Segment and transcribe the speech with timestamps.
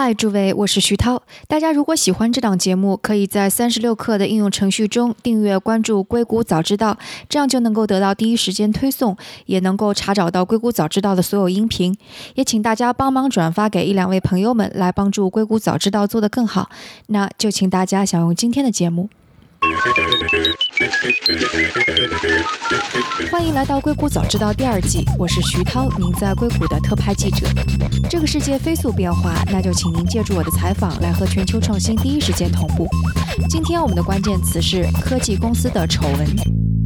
[0.00, 1.20] 嗨，诸位，我是徐涛。
[1.48, 6.96] 大家如果喜欢这档节目，可以在三十六课的应用程序中订阅关注“硅谷早知道”，
[7.28, 9.16] 这样就能够得到第一时间推送，
[9.46, 11.92] 也能够查找到“硅谷早知道”的所有音频。
[12.36, 16.70] 也请大家帮忙转发给一两位朋友们，来帮助“硅谷早知道”做得更好。
[17.08, 19.08] 那就请大家享用今天的节目。
[23.30, 27.46] 欢迎来到《硅谷早知道》第二季，我是徐涛，您在硅谷的特派记者。
[28.08, 32.86] 这个世界飞速变化，那就请您借助我的采访来和全球创新第一时间同步。
[33.48, 36.77] 今天我们的关键词是科技公司的丑闻。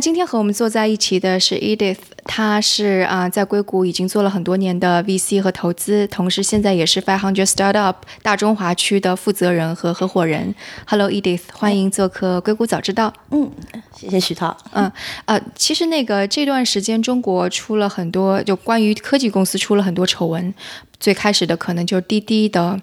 [0.00, 10.54] 今天和我们坐在一起的是 Edith，她是啊在硅谷已经做了很多年的 VC 和投资，同时现在也是 Five Hundred Startup 大中华区的负责人和合伙人。
[10.86, 13.12] Hello Edith，欢迎做客硅谷早知道。
[13.32, 13.50] 嗯，
[13.92, 14.56] 谢谢徐涛。
[14.70, 14.88] 嗯
[15.24, 20.54] 呃，其实那个这段时间中国出了很多，就关于科技公司出了很多丑闻，
[21.00, 22.80] 最开始的可能就是滴滴的。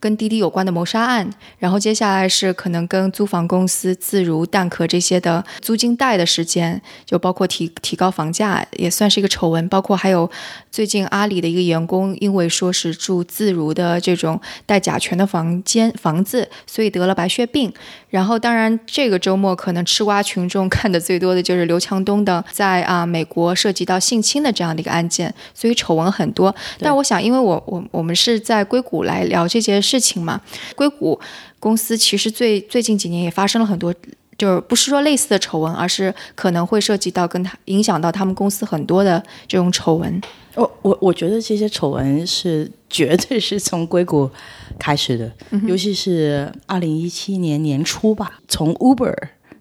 [0.00, 9.68] 跟滴滴有关的谋杀案，然后接下来是可能跟租房公司自如、蛋壳这些的租金贷的时间，就包括提提高房价，也算是一个丑闻。
[9.68, 10.30] 包括还有
[10.70, 17.72] 最近阿里的一个员工，因为说是住自如的这种带甲醛的房间房子，所以得了白血病。
[18.10, 26.54] 然后当然这个周末可能吃瓜群众看的最多的就是刘强东的在啊美国涉及到性侵的这样的一个案件，所以丑闻很多。
[26.78, 29.78] 但我想，因为我我我们是在硅谷来聊这件。
[29.80, 30.40] 事情嘛，
[30.74, 31.18] 硅谷
[31.60, 33.94] 公司其实最最近几年也发生了很多，
[34.38, 40.20] 就是不是说类似的丑闻，而是可能会涉及到跟他影响到他们公司很多的这种丑闻。
[40.54, 44.30] 我我我觉得这些丑闻是绝对是从硅谷
[44.78, 45.30] 开始的，
[45.66, 49.14] 尤其是二零一七年年初吧，从 Uber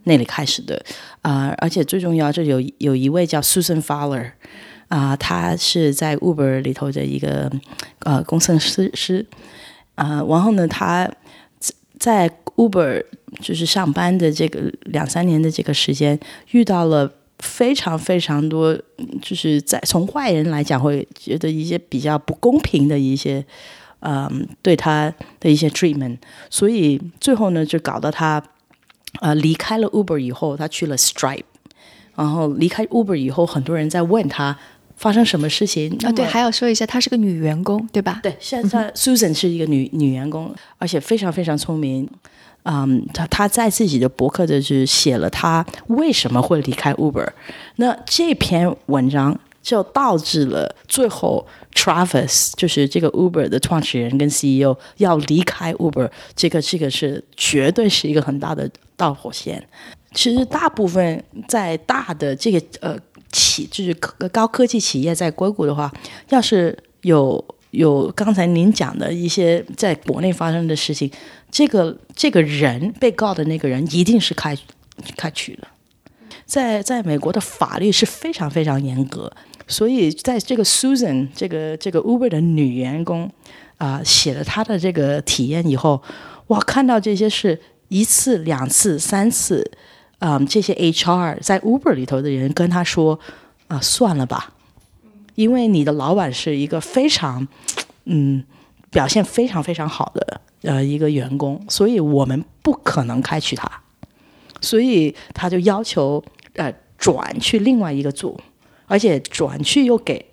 [0.04, 0.82] 那里开始的
[1.22, 4.32] 啊，而且最重要，这有有一位叫 Susan Fowler
[4.88, 7.52] 啊，他是在 Uber 里头的一个
[8.00, 9.26] 呃工程师师。
[9.96, 11.10] 啊，然后呢，他
[11.98, 13.04] 在 Uber
[13.40, 16.20] 就是上班的这个两三年的这个时间，
[16.52, 18.78] 遇到了非常非常多，
[19.22, 23.46] 就是在从坏人来讲会觉得一些比较不公平的一些，
[24.00, 26.18] 嗯，对他的一些 treatment，
[26.50, 28.44] 所以最后呢，就搞到他
[29.22, 31.44] 呃离开了 Uber 以后，他去了 Stripe，
[32.16, 34.58] 然后离开 Uber 以后，很多人在问他。
[34.98, 36.12] 发生什么事情啊？
[36.12, 38.20] 对，还要说一下，她是个女员工，对吧？
[38.24, 42.10] 对，现在 Susan 是一个女女员工，而且非常非常聪明。
[42.64, 47.30] 嗯，她她在自己的博客就是写了她为什么会离开 Uber。
[47.76, 59.64] 那这篇文章就导致了最后 Travis 就是这个 Uber 的创始人跟 CEO 要离开 Uber，这个这个是绝对是一个很大的导火线。
[60.14, 62.98] 其实大部分在大的这个呃。
[63.32, 65.92] 企就是高科技企业在硅谷的话，
[66.30, 71.12] 要是有有刚才您讲的一些在国内发生的事情，
[71.52, 74.58] 这个这个人被告的那个人一定是开
[75.16, 75.68] 开除的。
[76.46, 79.32] 在在美国的法律是非常非常严格，
[79.68, 83.30] 所以在这个 Susan 这个这个 Uber 的女员工
[83.78, 86.02] 啊写了她的这个体验以后，
[86.48, 89.70] 哇，看到这些是一次两次三次。
[90.20, 93.20] 嗯，这些 HR 在 Uber 里头的人跟他说
[93.70, 94.54] ：“啊，算了吧，
[95.36, 97.48] 因为你的老板是一个非常，
[98.06, 98.44] 嗯，
[98.90, 103.72] 表现非常非常好的呃一个员工，所以我们不可能开除他。
[104.60, 106.24] 所以他就要求
[106.56, 108.40] 呃转去另外一个组，
[108.88, 110.26] 而且转去又给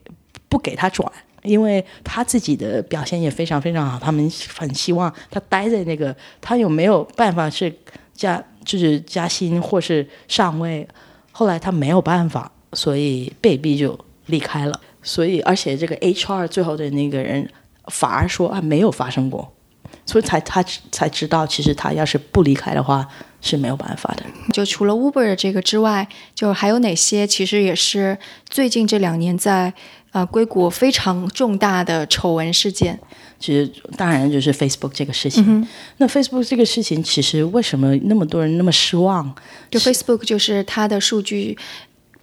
[0.48, 1.12] 不给他转，
[1.42, 7.70] 因为他自己的表现也非常非常好，他们很希望他待在那个，他有没有办法是
[8.14, 10.86] 加？”就是加薪或是上位，
[11.32, 14.80] 后来他没有办法，所以被逼就离开了。
[15.02, 17.46] 所以，而且这个 HR 最后的那个人
[17.88, 19.52] 反而说啊，没有发生过，
[20.06, 23.06] 所以才他才知道，其实他要是不离开的话
[23.42, 24.24] 是没有办法的。
[24.52, 28.16] 就除了 Uber 这个之外，就还有哪些其实也是
[28.48, 29.74] 最近这两年在
[30.14, 32.98] 呃硅谷非常重大的丑闻事件。
[33.40, 35.66] 其实，当然就是 Facebook 这个事情。
[35.98, 39.34] 那 Facebook 这个事情，其实为什么那么多人那么失望？
[39.70, 41.58] 就 Facebook 就是它的数据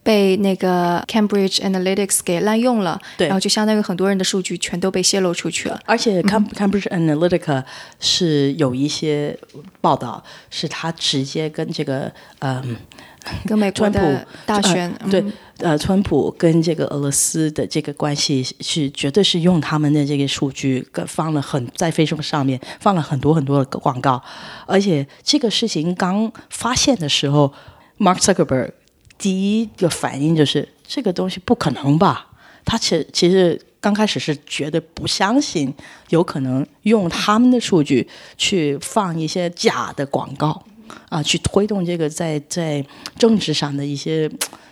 [0.01, 5.77] 被那个 Cambridge Analytics 给滥用了，对，然后就相当于很多人的数据全都被泄露出去了。
[5.85, 7.63] 而且 Cambridge Analytica
[7.99, 9.37] 是有一些
[9.81, 12.77] 报道，是他直接跟这个嗯。
[13.45, 15.23] 跟美国的大选对，
[15.57, 24.21] 呃，川普跟这个俄罗斯的这个关系是绝对是用他们的这个数据，放了很在 Facebook 上面放了很多很多的广告，
[24.65, 27.53] 而且这个事情刚发现的时候
[27.99, 28.71] ，Mark Zuckerberg
[29.17, 32.27] 第一个反应就是这个东西不可能吧？
[32.65, 35.73] 他其实其实刚开始是绝对不相信
[36.09, 38.07] 有可能用他们的数据
[38.37, 40.63] 去放一些假的广告
[41.09, 42.85] 啊，去推动这个在在
[43.17, 44.29] 政治上的一些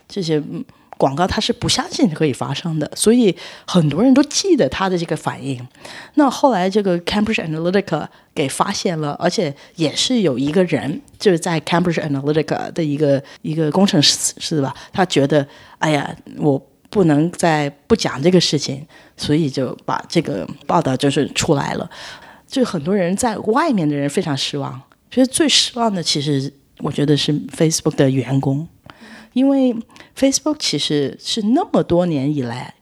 [0.07, 0.41] 这些。
[0.97, 3.33] 广告他是不相信可以发生的，所以
[3.65, 5.65] 很多人都记得他的这个反应。
[6.15, 8.05] 那后来这个 Cambridge Analytica
[8.35, 14.75] 给发现了，而且也是有一个人就是在 Cambridge Analytica 的一个一个工程师是吧？
[14.91, 21.89] 他觉得哎呀，我不能再不讲这个事情，所以就把这个报道就是出来了。
[22.45, 28.67] 就很多人在外面的人非常失望，其实最失望的其实我觉得是 Facebook 的员工。
[29.33, 29.75] 因为
[30.17, 32.73] Facebook 其实是那么多年以来，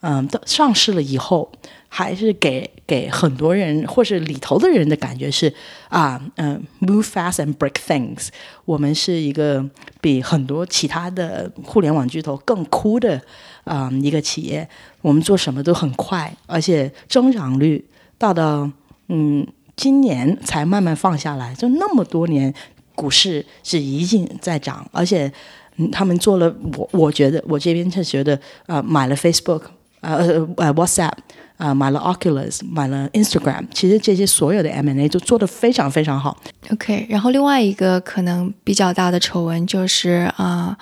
[0.00, 1.52] 嗯，上市了以后，
[1.88, 5.54] 还是给给很多人或是里头的人的感觉是
[5.88, 8.28] 啊，嗯，move fast and break things。
[8.64, 9.64] 我们是一个
[10.00, 13.22] 比很多其他的互联网巨头更酷的
[13.62, 14.68] 啊一个企业。
[15.02, 17.88] 我们做什么都很快，而且增长率
[18.18, 18.68] 到到
[19.08, 19.46] 嗯
[19.76, 21.54] 今年才慢慢放下来。
[21.54, 22.52] 就那么多年，
[22.94, 25.32] 股市是一定在涨，而且。
[25.78, 29.62] 嗯他们做了，我我觉得我这边是觉得，呃，买了 Facebook，
[30.02, 31.12] 呃呃 WhatsApp，
[31.56, 36.36] 啊，买了 Oculus，买了 Instagram，其实这些所有的 M&A 都做得非常非常好。
[36.70, 40.76] OK，然后另外一个可能比较大的丑闻就是啊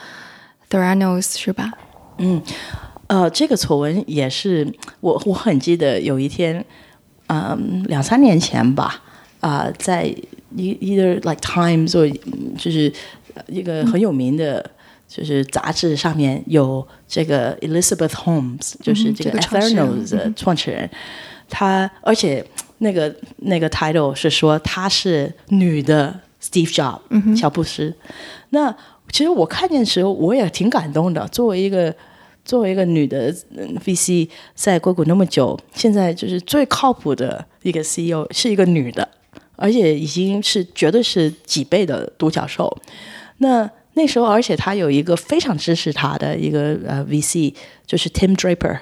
[0.69, 1.71] ，Theranos 是吧？
[2.19, 2.43] 嗯，
[3.07, 6.65] 呃，这个丑闻也是我我很记得有一天，
[7.31, 9.01] 嗯，两三年前吧，
[9.41, 10.13] 啊，在
[10.57, 12.09] either like Times 或
[12.59, 12.93] 就是
[13.47, 14.71] 一个很有名的。
[15.13, 20.89] 就是杂志上面有这个 Elizabeth Holmes，就是这个 Theranos 的创始人，
[21.49, 22.47] 他而且
[22.79, 27.93] 那个那个 title 是说她是女的 Steve Jobs，乔布斯。
[28.51, 28.73] 那
[29.11, 31.27] 其实我看见的时候我也挺感动的。
[31.27, 31.93] 作为一个
[32.51, 33.33] 作为一个女的
[33.85, 39.09] VC，在硅谷那么久，现在就是最靠谱的一个 CEO 是一个女的，
[39.55, 42.77] 而且已经是绝对是几倍的独角兽。
[43.39, 47.55] 那那时候，而且他有一个非常支持他的一个呃 VC，
[47.87, 48.81] 就是 Tim Draper，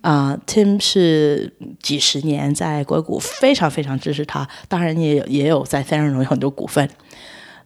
[0.00, 6.90] 啊，Tim 是几十年在硅谷非常非常支持他，当然也有也有在 t h e r 有很多股份。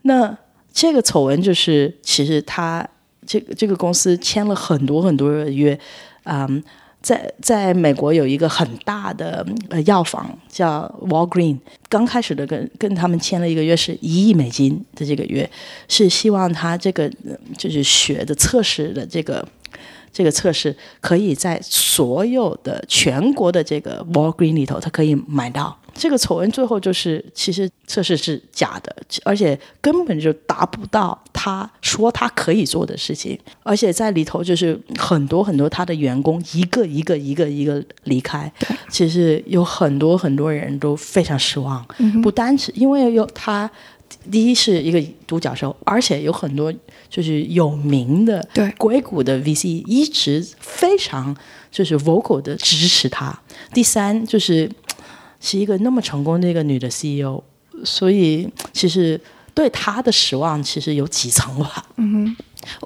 [0.02, 0.36] 那
[0.70, 2.86] 这个丑闻就是，其实他
[3.28, 5.78] 这个这个公司签了很多很多的约，
[6.24, 6.64] 嗯。
[7.00, 11.56] 在在美国有一个很大的呃药房叫 Walgreen，
[11.88, 15.48] 刚开始的跟跟他们签了一个约是一亿美金的这个约，
[15.86, 17.08] 是希望他这个
[17.56, 19.46] 就是血的测试的这个
[20.12, 25.78] 这个测试可以在所有的全国的这个 Walgreen 里头，他可以买到。
[25.94, 28.94] 这个丑闻最后就是，其实测试是假的，
[29.24, 38.52] 而且根本就达不到他说他可以做的事情，而且在里头就是很多很多他的员工一个一个一个一个离开，
[38.88, 41.84] 其实有很多很多人都非常失望，
[42.22, 43.68] 不单是因为有他，
[44.30, 46.72] 第一是一个独角兽，而且有很多
[47.10, 48.72] 就是有名的对。
[48.78, 51.36] 硅谷的 VC 一直非常
[51.72, 53.36] 就是 vocal 的支持他，
[53.72, 54.70] 第三就是。
[55.40, 57.42] 是一个那么成功的一个女的 CEO，
[57.84, 59.20] 所以其实
[59.54, 61.86] 对她的失望其实有几层吧。
[61.96, 62.36] 嗯哼，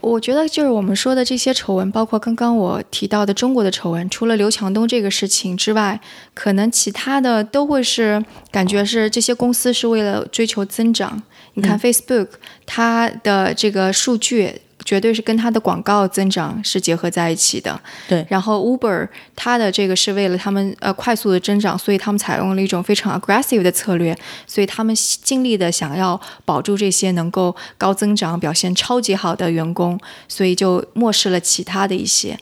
[0.00, 6.00] 我觉得就是我们说的这些丑闻，包括刚刚我提到的中国的丑闻，除了刘强东这个事情之外，
[6.34, 11.22] 可能其他的都会是感觉是这些公司是为了追求增长。
[11.54, 12.28] 你看 Facebook，
[12.66, 14.60] 它的这个数据。
[14.84, 17.80] 绝对是跟它的广告增长是结合在一起的。
[18.08, 29.98] 对，然后 Uber 它的这个是为了他们呃快速的增长，所以他们采用了一种非常 aggressive 的策略，所以他们尽力的想要保住这些能够高增长、表现超级好的员工，
[30.28, 32.38] 所以就漠视了其他的一些。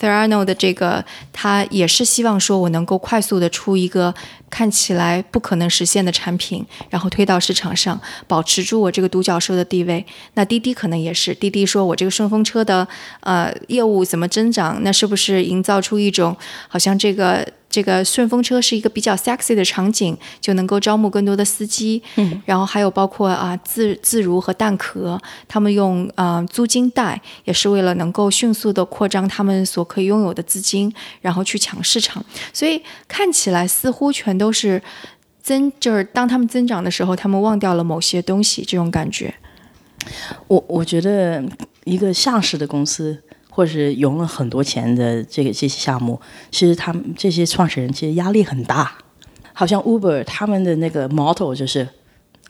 [0.00, 4.14] Therano 的这个，他也是希望说，我能够快速的出一个
[4.48, 10.04] 看起来不可能实现的产品，然后推到市场上，保持住我这个独角兽的地位。
[10.34, 12.88] 那滴滴可能也是，滴滴说我这个顺风车的
[13.20, 14.80] 呃业务怎么增长？
[14.82, 16.34] 那是不是营造出一种
[16.66, 17.46] 好像这个？
[17.70, 22.02] 这个顺风车是一个比较 sexy 的场景，就能够招募更多的司机。
[22.16, 32.22] 嗯，然后还有包括啊自自如和蛋壳，他们用啊租金贷，也是为了能够迅速的扩张他们所可以拥有的资金，然后去抢市场。
[32.52, 34.82] 所以看起来似乎全都是
[35.40, 39.32] 增，就是当他们增长的时候，他们忘掉了某些东西，这种感觉。
[40.48, 41.40] 我我觉得
[41.84, 43.22] 一个上市的公司。
[43.60, 46.18] 或是融了很多钱的这个这些项目，
[46.50, 48.90] 其实他们这些创始人其实压力很大。
[49.52, 51.86] 好像 Uber 他们的那个 motto 就是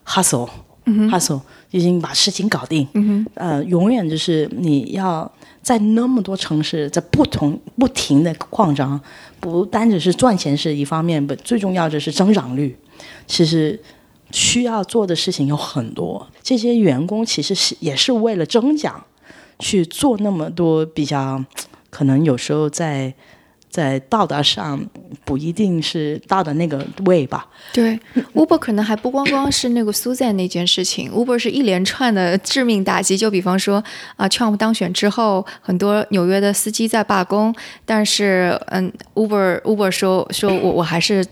[0.07, 1.41] hustle，hustle，
[1.73, 2.87] 已经把事情搞定。
[3.35, 5.29] 呃，永远就是你要
[5.61, 9.01] 在那么多城市，在不同不停的扩张，
[9.41, 12.79] 不单只是赚钱是一方面，不最重要的是增长率。
[13.27, 13.83] 其实
[14.31, 19.05] 需要做的事情有很多，这些员工其实是也是为了增长
[19.61, 21.45] 去做那么多比较，
[21.91, 23.15] 可能有时候在。
[23.71, 24.85] 在道德上
[25.25, 27.47] 不一定是到的那个位吧。
[27.73, 27.97] 对
[28.35, 33.17] ，Uber 可能还不光光是那个 Susan 那件事情，Uber 是一连串的致命打击。
[33.17, 33.81] 就比方说
[34.17, 41.25] 啊，Trump 当选之后，很多纽约的司机在罢工，但是嗯，Uber Uber 说说我我还是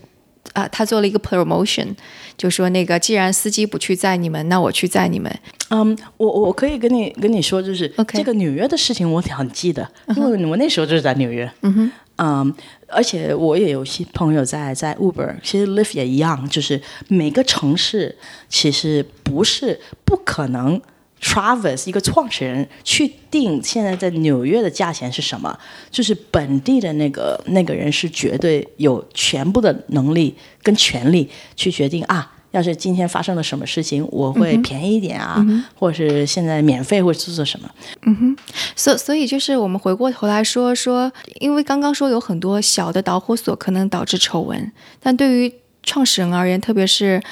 [0.52, 1.94] 啊，他做了一个 promotion，
[2.36, 5.32] 就说那个既然司机不去载你们，那我去载你们。
[5.70, 11.50] 嗯，我我可以跟你跟你说，就是这个纽约的事情我很记得，因为我那时候就是在纽约。
[11.62, 11.92] 嗯哼。
[12.20, 12.52] 嗯，
[12.88, 18.16] 而且我也有些朋友在在 Uber，其实 Lyft 也一样，就是每个城市
[18.48, 20.80] 其实不是不可能
[21.20, 25.58] ，Travis 一个创始人去定现在在纽约的价钱是什么，
[25.90, 32.34] 就是本地的那个那个人是绝对有全部的能力跟权利去决定啊。
[32.50, 35.44] 要是今天发生了什么事情，我会便宜一点啊，
[35.74, 37.70] 或者是现在免费会做做什么？
[38.06, 38.36] 嗯哼，
[38.74, 47.22] 所所以就是我们回过头来说说，因为刚刚说有很多小的导火索可能导致丑闻，但对于创始人而言，特别是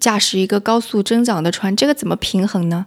[0.00, 2.86] 驾驶一个高速增长的船，这个怎么平衡呢？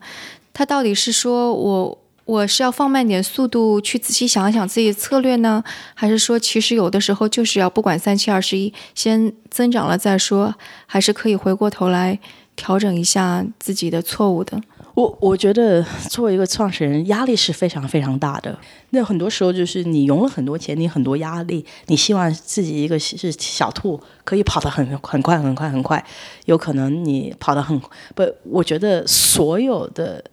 [0.54, 1.98] 他到底是说我？
[2.26, 10.56] 我是要放慢点速度去仔细想想自己的策略呢，还是说其实有的时候就是要不管三七二十一，先增长了再说，
[10.88, 12.20] 还是可以回过头来
[12.56, 14.60] 调整一下自己的错误的？
[14.96, 18.58] 我我觉得作为一个创始人，压力是非常非常大的。
[18.90, 26.04] 那很多时候就是你融了很多钱，你很多压力，你希望自己一个是小兔可以跑得很很快很快很快，
[26.46, 27.80] 有可能你跑得很
[28.16, 28.24] 不？
[28.46, 30.24] 我觉得所有的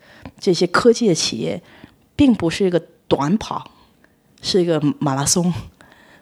[0.40, 1.62] 这些科技的企业。
[2.14, 2.78] 并不是一个
[3.08, 3.68] 短跑，
[4.42, 5.52] 是一个马拉松。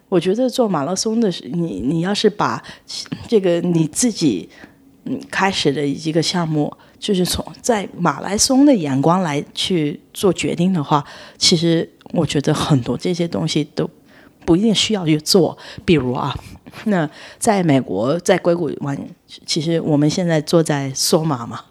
[0.09, 2.63] 我觉得做马拉松的是，你你要是把
[3.29, 4.49] 这个你自己
[5.05, 11.03] 嗯开始的一个项目，就是从在马拉松的眼光来去做决定的话，
[11.39, 13.89] 其实我觉得很多这些东西都
[14.45, 15.57] 不一定需要去做。
[15.87, 16.33] 比如啊，
[16.85, 18.97] 那在美国在硅谷玩，
[19.47, 21.65] 其实我们现在坐在索马嘛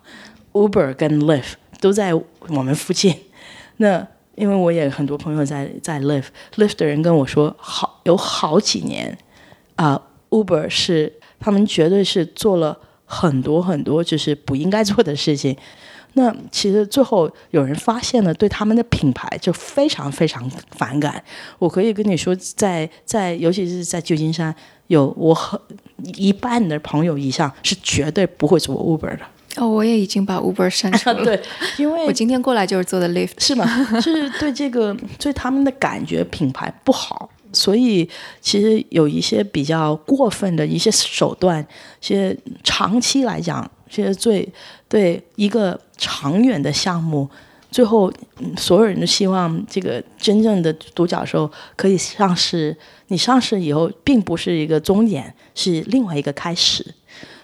[0.54, 3.16] ，Uber 跟 Lyft 都在我们附近。
[3.78, 4.06] 那
[4.36, 9.16] 因为我也很多朋友在在 l i f t l i f t 的人跟我说，好有好几年，
[9.76, 12.78] 啊，Uber 是他们绝对是做了
[13.10, 15.58] 很多很多就是不应该做的事情。
[16.14, 21.24] 那其实最后有人发现了，对他们的品牌就非常非常反感。
[21.60, 24.54] 我可以跟你说，在在尤其是在旧金山，
[24.88, 25.60] 有我很
[26.16, 29.20] 一半的朋友以上是绝对不会做 Uber 的。
[29.58, 31.22] 哦，我也已经把 Uber 删除了。
[31.26, 31.40] 对，
[31.78, 33.68] 因为 我今天过来就是做的 Lyft，是吗？
[33.94, 38.08] 就是对这个对他们的感觉品牌不好，所以
[38.42, 41.66] 其实有一些比较过分的一些手段，
[42.00, 44.48] 其实长期来讲，其实最
[44.88, 47.30] 对一个长远的项目，
[47.72, 48.12] 最后
[48.58, 52.76] 所有人都希望这个真正的独角兽可以上市。
[53.12, 56.86] 你上市以后，并不是一个终点，是另外一个开始。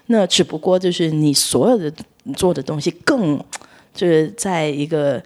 [0.05, 1.91] 那只不过就是你所有的
[2.35, 3.43] 做的东西更，
[3.91, 5.19] 就是在一个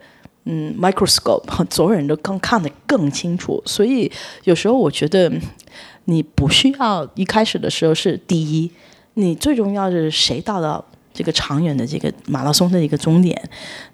[0.51, 3.61] 嗯 microscope， 所有人都更看得更清楚。
[3.67, 4.11] 所以
[4.45, 5.31] 有时候我觉得
[6.05, 8.71] 你不需要一开始的时候是第一，
[9.13, 13.39] 你最重要的是谁到了这个长远的这个马拉松的一个终点。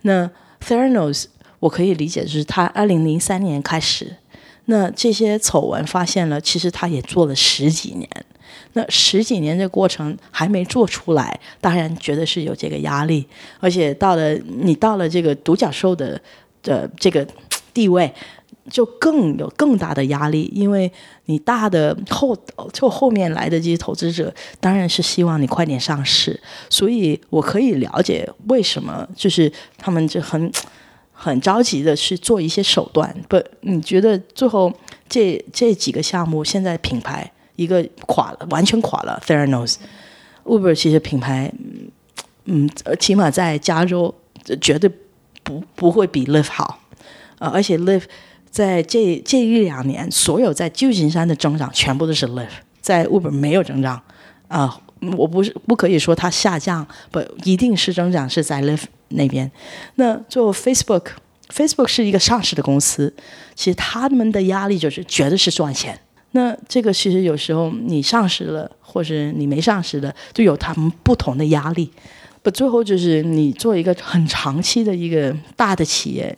[0.04, 0.30] 那
[0.66, 1.26] Theranos
[1.60, 4.16] 我可以理解就是他二零零三年开始，
[4.66, 8.10] 那这些丑闻发现了，其实他也做了十几年。
[8.78, 13.26] 那十几年的过程还没做出来，当然觉得是有这个压力，
[13.60, 16.20] 而且到了你到了这个独角兽的
[16.66, 17.26] 的这个
[17.74, 18.14] 地位，
[18.70, 20.92] 就更有更大的压力，因为
[21.28, 22.36] 你大的后
[22.74, 26.38] 就后面来的这些投资者当然是希望你快点上市，
[26.70, 30.52] 所以我可以了解为什么就是他们就很
[31.14, 33.16] 很着急的去做一些手段。
[33.30, 34.74] 不，你觉得最后
[35.08, 37.32] 这这几个项目现在品牌？
[37.58, 39.18] 一个垮了，完全垮了。
[39.26, 41.50] Theranos，Uber 其实品牌，
[42.44, 42.70] 嗯，
[43.00, 44.14] 起码在加州
[44.60, 44.92] 绝对
[45.46, 46.82] 不不会比 Live 好，
[47.40, 48.04] 呃，而且 Live
[48.50, 52.50] 在这这一两年，所有在旧金山的增长全部都是 Live，
[52.82, 54.02] 在 Uber 没有增长，
[54.48, 54.82] 啊，
[55.16, 59.50] 我不是不可以说它下降，不一定是增长是在 Live 那边。
[59.96, 63.14] 那做 Facebook，Facebook 是一个上市的公司，
[63.54, 66.00] 其实他们的压力就是绝对是赚钱。
[66.32, 71.90] 那这个其实有时候你上市了，或者你没上市的，就有他们不同的压力。
[72.46, 76.38] 不，最后就是你做一个很长期的一个大的企业，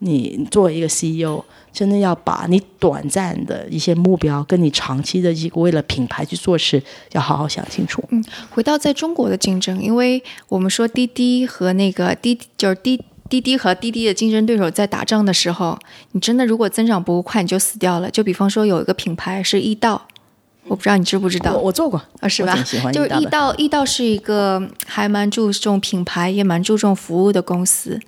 [0.00, 8.04] 你作为一个 CEO，真的要把你短暂的一些目标跟你长期的一个为了品牌去做事，要好好想清楚。
[8.10, 15.78] 嗯，回到在中国的竞争，因为我们说滴滴和那个滴就是滴滴滴和滴滴的竞争对手在打仗的时候，
[16.12, 18.10] 你真的如果增长不够快，你就死掉了。
[18.10, 20.06] 就比方说有一个品牌是易到。
[20.68, 22.54] 我不知道你知不知道，我我做过啊，是吧？
[22.92, 27.98] 就是易到，易到是一个还蛮注重品牌，也蛮注重服务的公司。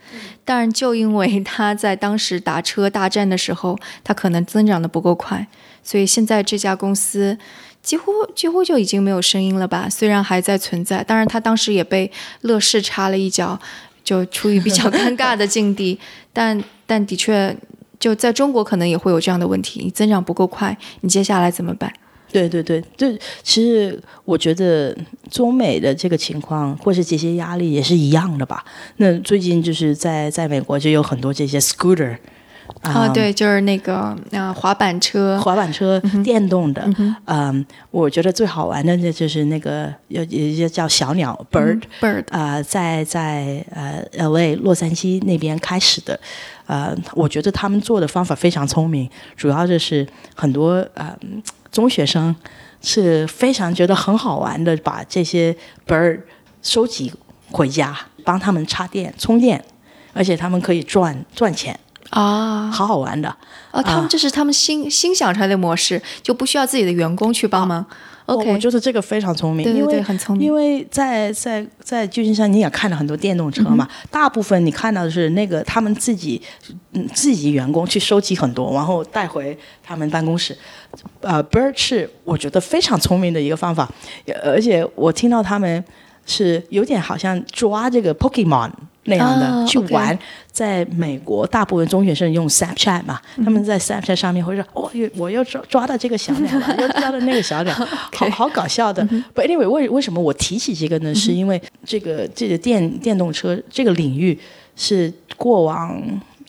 [0.44, 5.46] 但就因为 他在当时打车大战的时候，他可能增长的不够快，
[5.82, 7.38] 所以现在这家公司
[7.82, 9.88] 几乎几乎就已经没有声音了吧？
[9.88, 12.10] 虽然还在存在，当然他当时也被
[12.42, 13.58] 乐视插了一脚，
[14.04, 15.98] 就处于比较 尴尬的境地。
[16.32, 17.56] 但但的确，
[17.98, 21.92] 就在中国可能也会有这样的问题，你增长不够快，你接下来怎么办？
[22.32, 23.06] 对对对，就
[23.42, 24.96] 其实我觉得
[25.30, 28.64] 中美的这个情况，或是这些压力也是一样的吧。
[28.96, 32.16] 那最近就是在在美国就有很多这些 scooter，
[32.82, 36.88] 啊，对，就是那个啊滑板车，滑板车电动的，
[37.26, 46.18] 嗯，我觉得最好玩的那就是那个有一些叫小鸟 bird bird 啊，在在呃 L A 洛杉矶那边开始的，
[46.70, 51.16] 呃，我觉得他们做的方法非常聪明，主要就是很多呃。
[51.72, 52.34] 中学生
[52.82, 56.20] 是非常觉得很好玩的，把这些 bird
[56.62, 57.12] 收集
[57.52, 59.64] 回家，帮他们插电充电，
[60.12, 61.78] 而且他们可以赚赚钱
[62.10, 63.28] 啊，好好玩的
[63.70, 63.80] 啊！
[63.80, 67.86] 他们这是他们新新想出来的模式，就不需要自己的员工去帮忙。
[68.36, 70.46] 我觉得这个非常聪明，对对，很聪明。
[70.46, 76.40] 因为在在在旧金山，你也看了很多电动车嘛，大部分你看到的是那个他们自己
[76.92, 80.56] 嗯自己员工去收集很多，然后带回他们办公室。
[81.20, 83.88] 呃，Bird 是我觉得非常聪明的一个方法，
[84.42, 85.84] 而且我听到他们
[86.26, 88.70] 是有点好像抓这个 Pokemon。
[89.04, 90.16] 那样的去玩，
[90.52, 99.02] 在美国，大部分中学生用 Snapchat 嘛，他们在 Snapchat 上面会说：“哦，我又抓抓到这个小鸟了， 又抓到那个小鸟，好好搞笑的。”
[99.34, 101.14] But anyway，为为什么我提起这个呢？
[101.14, 104.38] 是因为这个这个电电动车这个领域
[104.76, 106.02] 是过往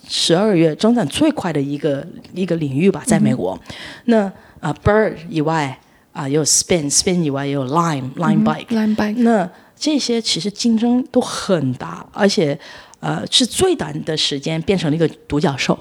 [0.07, 3.57] 十二月增长最快的一个一个领域吧，在美国。
[4.05, 5.79] 那啊，Bird 以外
[6.11, 9.15] 啊，也有 Spin，Spin 以外也有 Lime，Lime Bike，Lime Bike。
[9.19, 9.49] 那
[9.81, 12.57] 这些其实竞争都很大，而且，
[12.99, 15.75] 呃，是最短的时间变成了一个独角兽，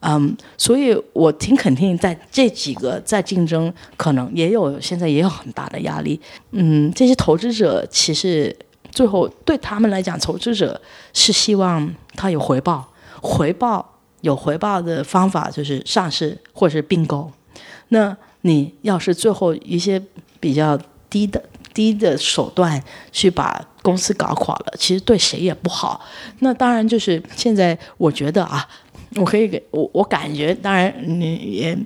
[0.00, 6.18] 嗯，所以我挺肯定，在这几个在竞争，可能也有现在也有很大的压力，
[6.52, 8.56] 嗯，这些投资者其实
[8.90, 10.80] 最后对他们来讲，投资者
[11.12, 17.30] 是希望他有回报，回报有回报的方法就是上市或者是并购，
[17.88, 20.02] 那你要是最后一些
[20.40, 20.78] 比较
[21.10, 21.44] 低的。
[21.72, 26.00] 低的手段去把公司搞垮了，其实对谁也不好。
[26.40, 28.68] 那当然就是现在，我觉得啊，
[29.16, 31.78] 我可以给我我感觉，当然你也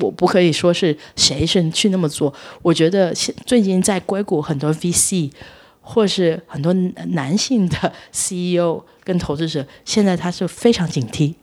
[0.00, 2.32] 我不可以说是谁是去那么做。
[2.62, 5.30] 我觉得现最近在硅谷很多 VC
[5.80, 11.34] 或是很多男性的 CEO 跟投资者，现在他是非常警惕。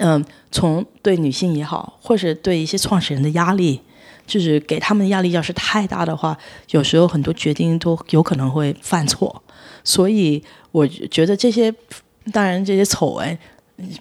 [0.00, 3.80] 嗯，从对女性也好，或是对一些创始人的压力。
[4.26, 6.36] 就是给他们压力要是太大的话，
[6.70, 9.42] 有时候很多决定都有可能会犯错，
[9.82, 11.72] 所以我觉得这些
[12.32, 13.38] 当然这些丑闻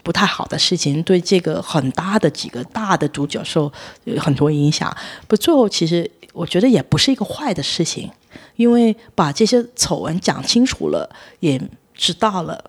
[0.02, 3.72] 不太好的事情，对这个很大的几个大的独角兽
[4.06, 4.96] 有很多影响。
[5.28, 8.10] 不，最后其实我觉得也不是一个坏的事情，
[8.56, 11.10] 因为把这些丑闻讲清楚了，
[11.42, 11.60] 也
[11.94, 12.64] 知道了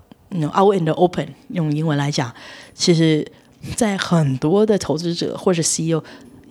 [0.58, 2.34] ，out in the open，用英文来讲，
[2.74, 3.24] 其实，
[3.76, 6.02] 在很多的投资者或者 CEO。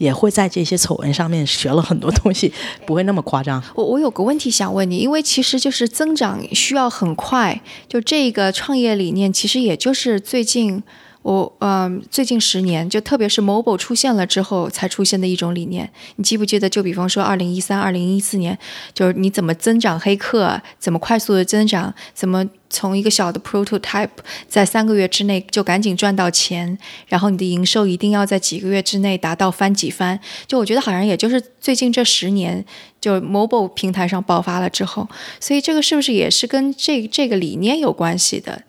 [0.03, 2.51] 也会在这些丑闻上面学了很多东西，
[2.85, 3.63] 不会那么夸张。
[3.73, 10.83] 我我有个问题想问你，因为其实就是增长需要很快，就这个创业理念，其实也就是最近
[11.21, 15.89] 我嗯最近十年，就特别是 mobile 出现了之后才出现的一种理念。
[16.17, 16.69] 你记不记得？
[16.69, 18.57] 就比方说二零一三、二零一四年，
[18.93, 22.49] 就是你怎么增长黑客，怎么快速的增长，怎么。
[22.73, 24.09] 从一个小的 prototype，
[24.49, 26.75] 在三个月之内就赶紧赚到钱，
[27.07, 30.19] 然后你的营收一定要在几个月之内达到翻几番。
[30.47, 32.65] 就我觉得好像也就是最近这十年，
[32.99, 35.07] 就 mobile 平台上爆发了之后，
[35.39, 38.63] 所以这个是不是也是跟这这个理念有关系的？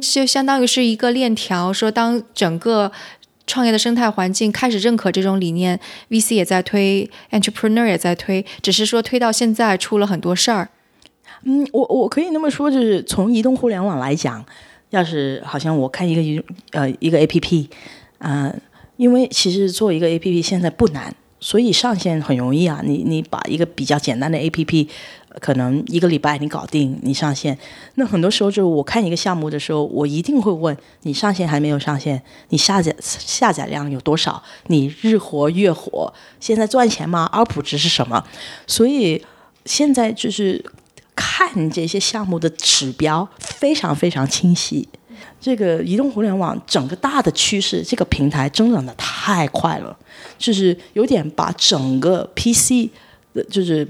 [0.00, 2.92] 就相当于是一个链条，说当整个
[3.46, 10.68] 创业的生态环境开始认可这种理念，VC 也在推，entrepreneur 也在推，只是说推到现在出了很多事儿。
[11.48, 14.44] 嗯，我我可以那么说，就是从移动互联网来讲，
[14.90, 17.70] 要是好像我看一个一呃一个 A P P，
[18.18, 18.52] 嗯，
[18.96, 22.82] 因为其实做一个 A P P 现在不难，所以上线很容易啊。
[22.84, 24.88] 你你把一个比较简单的 A P P，
[25.38, 27.56] 可能一个礼拜你搞定，你上线。
[27.94, 34.42] 那很多时候就是我看一个项目的时候，我一定会问你上线还没有上线，你下载下载量有多少？
[34.66, 37.30] 你日活月活，现在赚钱吗？
[37.30, 38.24] 二普值是什么？
[38.66, 39.24] 所以
[39.64, 40.64] 现在就是
[41.16, 44.86] 看这些项目的指标非常非常清晰。
[45.40, 49.96] 这个移动互联网整个大的趋势，这个平台增长的太快了，
[50.38, 52.90] 就是有点把整个 PC
[53.32, 53.86] 的就是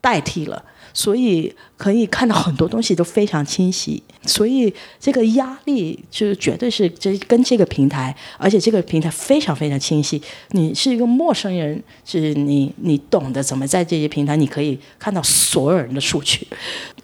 [0.00, 0.62] 代替了。
[0.94, 10.20] 所以可以看到很多东西都非常清晰，所以这个压力就是绝对是这跟这个平台，而且这个平台非常非常清晰。
[10.50, 16.46] 你是一个陌生人，是你你懂得怎么在这些平台，你可以看到所有人的数据，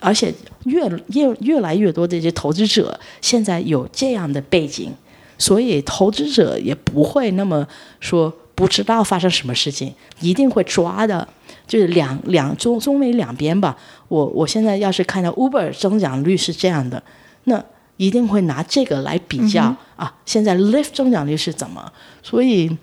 [0.01, 0.33] 而且
[0.65, 4.93] 越越越来越多这些投资者现在有这样的背景，
[5.39, 7.67] 所以投资者也不会那么
[8.01, 11.27] 说不知道发生什么事情，一定会抓的。
[11.69, 13.77] 就是两两中中美两边吧，
[14.09, 17.01] 我我现在要是看到 Uber 增长率是这样的，
[17.45, 17.63] 那
[17.99, 20.13] 一定会拿这个来比较啊。
[20.27, 21.93] 现在 Lyft 增长率是怎么？
[22.23, 22.77] 所以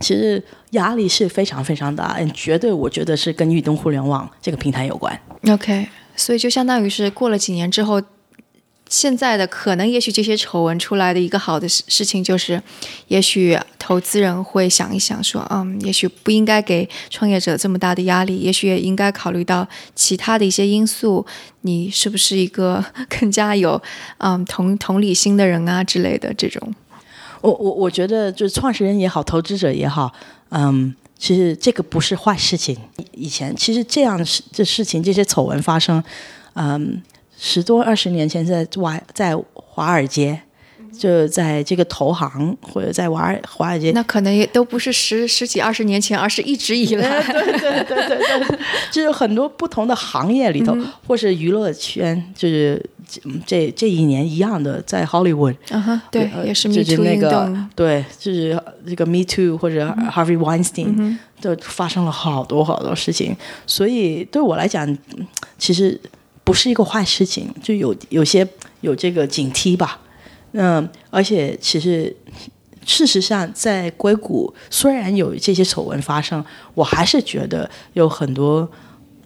[0.00, 5.16] 其实压力是非常非常大，嗯，绝对我觉得是跟移动互联网这个平台有关。
[5.48, 8.02] OK，所以就相当于是过了几年之后。
[8.92, 12.62] 现在的可能，也许这些丑闻出来的一个好的事事情就是，
[13.08, 21.24] 也许投资人会想一想，说，嗯，也许不应该给创业者这么大的压力，也许也应该考虑到其他的一些因素，
[21.62, 23.80] 你是不是一个更加有，
[24.18, 26.74] 嗯，同同理心的人啊之类的这种。
[27.40, 30.12] 我我我觉得，就是创始人也好，投资者也好，
[30.50, 32.76] 嗯，其实这个不是坏事情。
[33.12, 36.04] 以前其实这样的事这事情，这些丑闻发生，
[36.56, 37.02] 嗯。
[37.44, 40.40] 十多二十年前，在华在华尔街，
[40.96, 48.58] 就在这个投行或者在华尔华尔街，那可能也都不是十十几二十年前，而是一直以来， 对对对对对，
[48.92, 52.80] 就是很多不同的行业里头，或是娱乐圈，就是
[53.44, 55.56] 这这一年一样的，在 Hollywood，
[56.12, 64.96] 对，也是 Me Too 运动，对，就是这个 Me Too 或者 Harvey Weinstein，都发生了好多好多事情，所以对我来讲，
[65.58, 66.00] 其实。
[66.52, 68.46] 不是一个坏事情，就有有些
[68.82, 69.98] 有这个警惕吧。
[70.52, 72.14] 嗯，而且其实
[72.84, 78.70] 事实上，在硅谷虽然有这些丑闻发生，我还是觉得有很多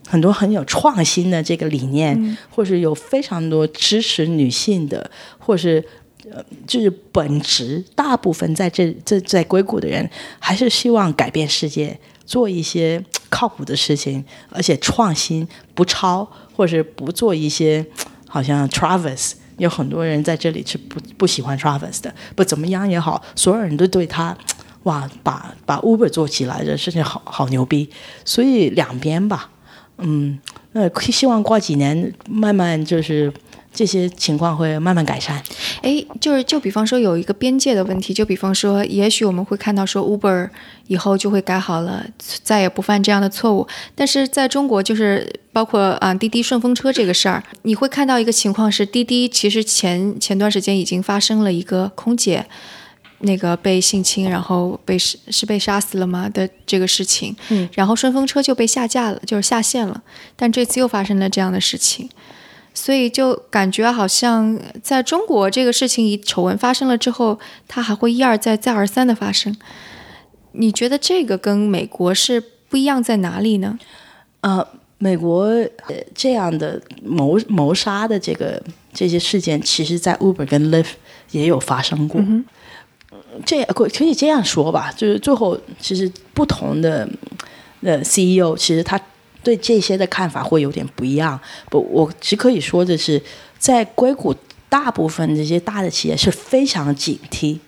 [0.07, 5.85] 很多很有创新的这个理念，或是有非常多支持女性的，或是
[6.31, 10.09] 呃，就是本质大部分在这这在硅谷的人，
[10.39, 16.29] 还是希望改变世界，做一些靠谱的事情，而且创新不抄。
[16.57, 17.85] 或者是不做一些，
[18.27, 24.35] 好像 Travis 有很多人在这里是不不喜欢 Travis 的，不怎么样也好，所有人都对他，
[24.85, 27.91] 哇，把把 Uber 做起来的事情好好牛逼，
[28.25, 29.51] 所以两边吧，
[29.99, 30.41] 嗯，
[30.73, 33.31] 那希望过几年慢慢就是。
[33.77, 35.41] 这些情况会慢慢改善。
[35.83, 40.49] 哎，就是就比方说有一个边界的问题，就比方说，也许我们会看到说 Uber
[40.87, 42.03] 以后就会改好了，
[42.43, 43.69] 再也不犯这样的错误。
[43.95, 52.47] 但是在中国，就是包括啊滴滴顺风车这个事儿，你会看到一个情况是，滴滴其实前前段时间已经发生了一个空姐
[53.21, 57.37] 那个被性侵，然后被是是被杀死了吗的这个事情。
[57.51, 60.03] 嗯，然后顺风车就被下架了，就是下线了。
[60.35, 62.09] 但这次又发生了这样的事情。
[62.77, 69.57] 所以就感觉好像在中国这个事情一丑闻发生了之后，它还会一而再再而三的发生。
[70.53, 73.79] 你觉得这个跟美国是不一样在哪里呢？
[74.43, 74.65] 呃，
[74.99, 75.51] 美国
[76.15, 78.63] 这样的谋谋杀的这个
[78.93, 80.93] 这些事件，其实在 Uber 跟 Lyft
[81.31, 82.21] 也有发生过。
[83.47, 87.09] 这可可以这样说吧，就是最后其实不同的
[87.81, 89.01] 呃 CEO 其实他。
[89.47, 91.39] 对这些的看法会有点不一样。
[91.71, 93.23] 不，我只可以说的是，
[93.61, 94.35] 在硅谷，
[94.69, 97.61] 大部分这些大的企业是非常警惕，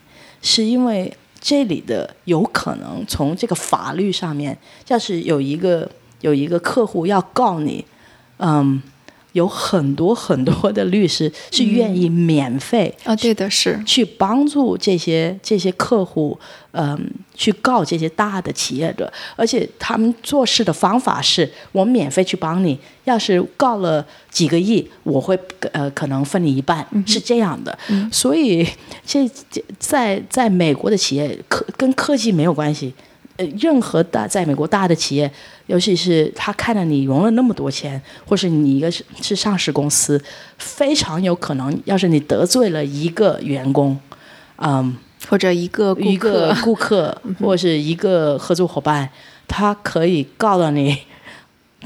[0.43, 5.88] 是因为这里的有可能从这个法律上面，要是有一个
[6.21, 7.85] 有一个客户要告你，
[8.38, 8.83] 嗯。
[9.38, 13.81] 有很多很多的律师是愿意免费啊，对的，是。
[13.87, 16.38] 去帮助这些这些客户，
[16.72, 16.98] 嗯，
[17.35, 25.38] 去告这些大的企业的，而且他们做事的方法是我免费去帮你，要是告了几个亿，我会
[25.72, 27.79] 呃可能分你一半，是这样的。
[28.11, 28.66] 所以
[29.07, 29.29] 这
[29.79, 32.92] 在在美国的企业科跟科技没有关系。
[33.38, 35.31] 呃，任何大在美国大的企业，
[35.66, 40.20] 尤其是他看到你融了那么多钱，或是你一个是是上市公司，
[40.59, 43.96] 非常有可能，要是你得罪了一个员工，
[44.57, 44.96] 嗯，
[45.29, 49.09] 或者一个一个顾客，或者是一个合作伙伴，
[49.46, 50.98] 他可以告到你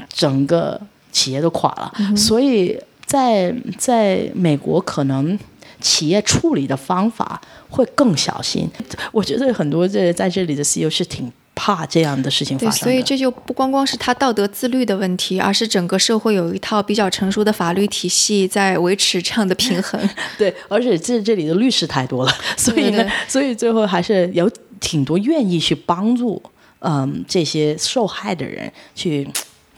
[0.09, 1.93] 整个企业都垮了。
[2.17, 5.37] 所以在在美国，可能
[5.79, 7.39] 企业处理的方法
[7.69, 8.67] 会更小心。
[9.11, 11.31] 我觉得很多这在这里的 CEO 是挺。
[11.55, 20.09] 怕这样的事情发生，所以这就不光光是他道德自律的问题，而是整个社会有一套比较成熟的法律体系在维持这样的平衡。
[20.37, 26.41] 对，而且这这里的律师太多了， 所以呢，所以最后还是有挺多愿意去帮助，
[26.79, 29.27] 嗯，这些受害的人去，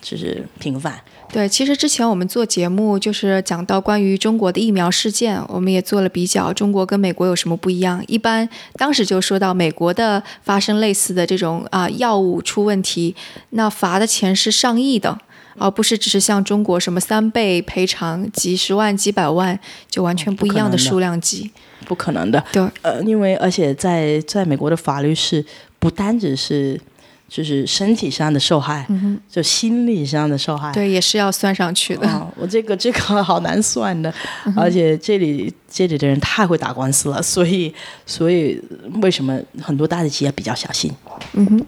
[0.06, 1.02] 就是平反。
[1.34, 8.02] 对，其实之前我们做节目就是讲到关于中国的疫苗事件，我们也做了比较，中国跟美国有什么不一样？
[8.08, 13.16] 一般当时就说到美国的发生类似的这种啊药物出问题，
[13.50, 15.18] 那罚的钱是上亿的，
[15.58, 21.50] 而不是只是像中国什么三倍赔偿、几十万、几百万，就完全不一样的数量级，
[21.86, 22.42] 不可能的。
[22.54, 25.44] 对，呃，因为而且在在美国的法律是
[25.80, 26.80] 不单只是。
[27.28, 28.86] 就是身体上的受害，
[29.30, 32.34] 就心理上的受害，对，也是要算上去的。
[32.38, 34.14] 我这个 这个好难算的，
[34.56, 37.74] 而且这里这里的人太会打官司了，所以
[38.06, 38.62] 所以
[39.02, 40.92] 为什么很多大的企业比较小心？
[41.34, 41.66] 嗯哼。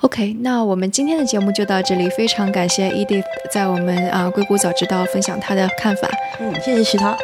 [0.00, 6.08] OK，那我们今天的节目就到这里，非常感谢 Edith 在我们啊硅谷早知道分享她的看法。
[6.40, 7.16] 嗯，谢谢徐涛。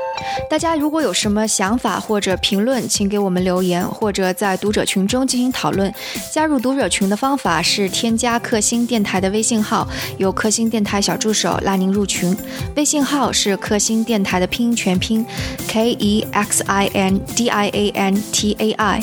[0.49, 5.93] 大家如果有什么想法或者评论，请给我们留言，或者在读者群中进行讨论。
[6.33, 9.87] 加入读者群的方法是添加克星电台的微信号，
[10.19, 12.37] 由克星电台小助手拉您入群。
[12.77, 15.25] 微信号是克星电台的拼音全拼
[15.69, 19.03] ，K E X I N D I A N T A I。